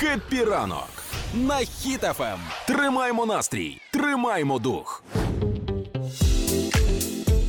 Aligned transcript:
Happy 0.00 0.44
ранок 0.44 0.88
на 1.34 1.56
Хіт 1.56 2.03
FM. 2.03 2.38
Тримаймо 2.66 3.26
настрій, 3.26 3.80
тримаймо 3.90 4.58
дух. 4.58 5.04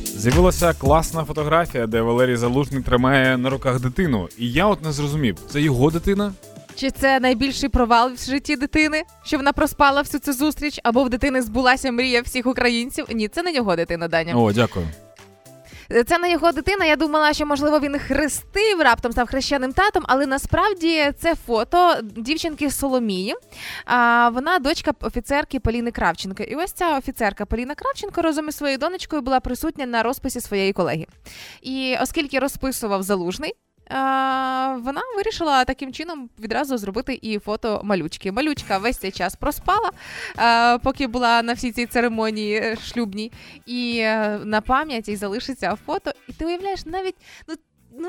З'явилася 0.04 0.74
класна 0.74 1.24
фотографія, 1.24 1.86
де 1.86 2.00
Валерій 2.00 2.36
Залужний 2.36 2.82
тримає 2.82 3.36
на 3.38 3.50
руках 3.50 3.80
дитину. 3.80 4.28
І 4.38 4.52
я 4.52 4.66
от 4.66 4.84
не 4.84 4.92
зрозумів, 4.92 5.36
це 5.48 5.60
його 5.60 5.90
дитина? 5.90 6.32
Чи 6.74 6.90
це 6.90 7.20
найбільший 7.20 7.68
провал 7.68 8.12
в 8.12 8.30
житті 8.30 8.56
дитини, 8.56 9.02
що 9.24 9.36
вона 9.36 9.52
проспала 9.52 10.00
всю 10.02 10.20
цю 10.20 10.32
зустріч, 10.32 10.80
або 10.82 11.04
в 11.04 11.10
дитини 11.10 11.42
збулася 11.42 11.92
мрія 11.92 12.22
всіх 12.22 12.46
українців? 12.46 13.06
Ні, 13.14 13.28
це 13.28 13.42
не 13.42 13.52
його 13.52 13.76
дитина, 13.76 14.08
Даня. 14.08 14.34
О, 14.34 14.52
дякую. 14.52 14.86
Це 16.06 16.18
не 16.18 16.30
його 16.30 16.52
дитина. 16.52 16.84
Я 16.84 16.96
думала, 16.96 17.32
що 17.32 17.46
можливо 17.46 17.80
він 17.80 17.98
хрестив, 17.98 18.80
раптом 18.80 19.12
став 19.12 19.28
хрещеним 19.28 19.72
татом, 19.72 20.04
але 20.06 20.26
насправді 20.26 21.12
це 21.18 21.34
фото 21.34 21.94
дівчинки 22.02 22.70
Соломії. 22.70 23.34
А 23.84 24.28
вона 24.28 24.58
дочка 24.58 24.92
офіцерки 25.00 25.60
Поліни 25.60 25.90
Кравченко. 25.90 26.42
І 26.42 26.54
ось 26.54 26.72
ця 26.72 26.98
офіцерка 26.98 27.46
Поліна 27.46 27.74
Кравченко 27.74 28.22
разом 28.22 28.48
із 28.48 28.56
своєю 28.56 28.78
донечкою 28.78 29.22
була 29.22 29.40
присутня 29.40 29.86
на 29.86 30.02
розписі 30.02 30.40
своєї 30.40 30.72
колеги. 30.72 31.06
І 31.62 31.96
оскільки 32.02 32.38
розписував 32.38 33.02
залужний. 33.02 33.54
Вона 33.90 35.00
вирішила 35.16 35.64
таким 35.64 35.92
чином 35.92 36.28
відразу 36.40 36.76
зробити 36.78 37.18
і 37.22 37.38
фото 37.38 37.80
малючки. 37.84 38.32
Малючка 38.32 38.78
весь 38.78 38.98
цей 38.98 39.10
час 39.10 39.36
проспала, 39.36 39.90
поки 40.82 41.06
була 41.06 41.42
на 41.42 41.52
всій 41.52 41.72
цій 41.72 41.86
церемонії 41.86 42.54
е, 42.56 42.76
шлюбній, 42.76 43.32
і 43.66 43.98
е, 44.02 44.40
на 44.44 44.60
пам'ять 44.60 45.08
їй 45.08 45.16
залишиться 45.16 45.76
фото. 45.86 46.10
І 46.28 46.32
ти 46.32 46.46
уявляєш, 46.46 46.86
навіть 46.86 47.14
ну 47.48 47.54
ну 48.00 48.08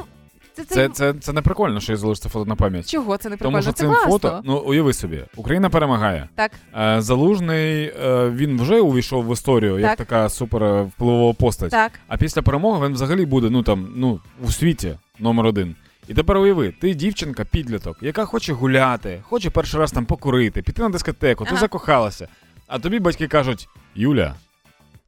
це, 0.56 0.64
це, 0.66 0.90
Це, 0.90 1.14
це, 1.14 1.34
не 1.34 1.42
прикольно, 1.42 1.80
що 1.80 1.92
я 1.92 1.98
залишиться 1.98 2.30
фото 2.30 2.46
на 2.46 2.56
пам'ять. 2.56 2.90
чого 2.90 3.18
це 3.18 3.30
не 3.30 3.38
прикольно? 3.38 3.52
Тому 3.58 3.64
що 3.64 3.72
це 3.72 3.78
цим 3.84 3.90
класно. 3.92 4.12
фото, 4.12 4.42
ну 4.46 4.58
уяви 4.58 4.94
собі, 4.94 5.24
Україна 5.36 5.70
перемагає. 5.70 6.30
Так, 6.36 6.52
Е, 6.78 7.02
Залужний 7.02 7.84
е, 8.04 8.30
він 8.30 8.62
вже 8.62 8.80
увійшов 8.80 9.26
в 9.28 9.34
історію 9.34 9.80
як 9.80 9.90
Так. 9.90 9.98
така 9.98 10.30
супер 10.30 10.64
е, 10.64 10.82
впливова 10.82 11.34
постать. 11.34 11.72
так. 11.72 11.92
А 12.08 12.18
після 12.18 12.42
перемоги 12.42 12.88
він 12.88 12.94
взагалі 12.94 13.26
буде 13.26 13.50
ну 13.50 13.64
там 13.64 13.94
ну 13.96 14.20
у 14.44 14.52
світі 14.52 14.98
номер 15.20 15.46
один. 15.46 15.76
І 16.08 16.14
тепер 16.14 16.38
уяви, 16.38 16.72
ти 16.82 16.94
дівчинка, 16.94 17.46
підліток, 17.46 17.98
яка 18.02 18.26
хоче 18.26 18.54
гуляти, 18.54 19.20
хоче 19.24 19.50
перший 19.50 19.80
раз 19.80 19.92
там 19.92 20.06
покурити, 20.06 20.62
піти 20.62 20.82
на 20.82 20.90
дискотеку, 20.90 21.44
ти 21.46 21.50
Ага. 21.52 21.60
закохалася. 21.60 22.28
А 22.68 22.80
тобі 22.80 23.00
батьки 23.00 23.28
кажуть: 23.28 23.68
Юля, 23.96 24.36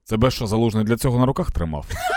тебе 0.09 0.31
що 0.31 0.47
залужний 0.47 0.83
для 0.83 0.97
цього 0.97 1.19
на 1.19 1.25
руках 1.25 1.51
тримав? 1.51 1.85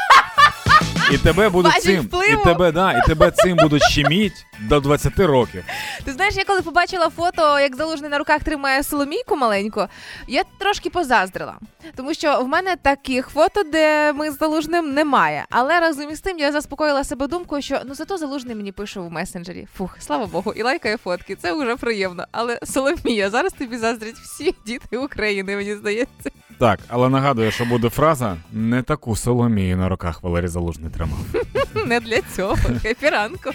І 1.12 1.18
тебе 1.18 1.48
будуть 1.48 1.72
цим, 1.82 2.00
впливу? 2.00 2.40
і 2.40 2.44
тебе, 2.44 2.72
да, 2.72 2.92
і 2.92 3.00
тебе 3.06 3.30
цим 3.30 3.56
будуть 3.56 3.82
щеміть 3.82 4.46
до 4.60 4.80
20 4.80 5.18
років. 5.18 5.64
Ти 6.04 6.12
знаєш, 6.12 6.36
я 6.36 6.44
коли 6.44 6.62
побачила 6.62 7.10
фото, 7.16 7.60
як 7.60 7.76
залужний 7.76 8.10
на 8.10 8.18
руках 8.18 8.42
тримає 8.42 8.82
Соломійку 8.82 9.36
маленьку, 9.36 9.86
я 10.28 10.42
трошки 10.58 10.90
позаздрила. 10.90 11.54
Тому 11.96 12.14
що 12.14 12.40
в 12.40 12.48
мене 12.48 12.76
таких 12.76 13.28
фото, 13.28 13.62
де 13.62 14.12
ми 14.12 14.30
з 14.30 14.38
залужним 14.38 14.94
немає. 14.94 15.44
Але 15.50 15.80
разом 15.80 16.10
із 16.10 16.20
тим 16.20 16.38
я 16.38 16.52
заспокоїла 16.52 17.04
себе 17.04 17.26
думкою, 17.26 17.62
що 17.62 17.80
ну 17.86 17.94
зато 17.94 18.18
залужний 18.18 18.54
мені 18.56 18.72
пише 18.72 19.00
в 19.00 19.12
месенджері. 19.12 19.66
Фух, 19.76 19.96
слава 20.00 20.26
Богу, 20.26 20.52
і 20.56 20.62
лайкає 20.62 20.96
фотки. 20.96 21.36
Це 21.36 21.52
вже 21.52 21.76
приємно. 21.76 22.24
Але 22.32 22.58
Соломія, 22.62 23.30
зараз 23.30 23.52
тобі 23.52 23.76
заздрять 23.78 24.14
всі 24.16 24.54
діти 24.66 24.96
України, 24.98 25.56
мені 25.56 25.74
здається. 25.74 26.27
Так, 26.58 26.80
але 26.88 27.08
нагадую, 27.08 27.50
що 27.50 27.64
буде 27.64 27.88
фраза 27.88 28.36
не 28.52 28.82
таку 28.82 29.16
Соломію 29.16 29.76
на 29.76 29.88
руках 29.88 30.22
Валерій 30.22 30.48
Залужний 30.48 30.90
тримав. 30.90 31.18
Не 31.86 32.00
для 32.00 32.20
цього. 32.36 32.56
Хепі 32.82 33.08
ранку. 33.08 33.50